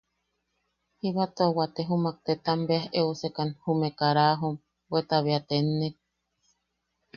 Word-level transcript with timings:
Jiba 1.01 1.25
tua 1.35 1.47
waate 1.57 1.81
jumak 1.89 2.17
tetam 2.25 2.59
beas 2.67 2.85
eusekan 2.99 3.49
jume 3.63 3.89
karajom, 3.99 4.55
bweta 4.89 5.17
bea 5.25 5.41
tennek. 5.47 5.95